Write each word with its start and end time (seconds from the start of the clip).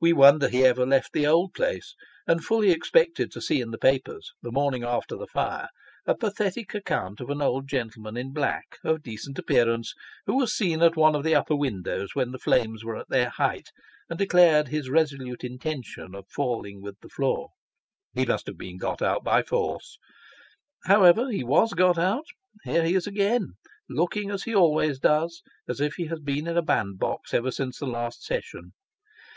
We 0.00 0.12
wonder 0.12 0.48
he 0.48 0.64
ever 0.64 0.84
left 0.84 1.12
the 1.12 1.24
old 1.28 1.54
place, 1.54 1.94
and 2.26 2.42
fully 2.44 2.72
expected 2.72 3.30
to 3.30 3.40
see 3.40 3.60
in 3.60 3.70
the 3.70 3.78
papers, 3.78 4.32
the 4.42 4.50
morning 4.50 4.82
after 4.82 5.14
the 5.16 5.28
fire, 5.28 5.68
a 6.04 6.16
pathetic 6.16 6.74
account 6.74 7.20
of 7.20 7.30
an 7.30 7.40
old 7.40 7.68
gentleman 7.68 8.16
in 8.16 8.32
black, 8.32 8.78
of 8.82 9.04
decent 9.04 9.38
appearance, 9.38 9.94
who 10.26 10.36
was 10.36 10.52
seen 10.52 10.82
at 10.82 10.96
one 10.96 11.14
of 11.14 11.22
the 11.22 11.36
upper 11.36 11.54
windows 11.54 12.12
when 12.12 12.32
the 12.32 12.40
flames 12.40 12.82
were 12.84 12.96
at 12.96 13.08
their 13.08 13.28
height, 13.28 13.68
and 14.10 14.18
declared 14.18 14.66
his 14.66 14.90
resolute 14.90 15.44
intention 15.44 16.12
of 16.12 16.26
falling 16.28 16.82
with 16.82 16.98
the 16.98 17.08
floor. 17.08 17.50
He 18.14 18.26
must 18.26 18.48
have 18.48 18.58
been 18.58 18.78
got 18.78 19.00
out 19.00 19.22
by 19.22 19.44
force. 19.44 19.96
However, 20.86 21.30
he 21.30 21.44
was 21.44 21.72
got 21.74 21.98
out 21.98 22.26
here 22.64 22.84
he 22.84 22.96
is 22.96 23.06
again, 23.06 23.52
looking 23.88 24.28
as 24.32 24.42
he 24.42 24.56
always 24.56 24.98
does, 24.98 25.40
as 25.68 25.80
if 25.80 25.94
he 25.98 26.06
had 26.06 26.24
been 26.24 26.48
in 26.48 26.56
a 26.56 26.62
bandbox 26.62 27.32
ever 27.32 27.52
since 27.52 27.78
the 27.78 27.86
last 27.86 28.24
session. 28.24 28.72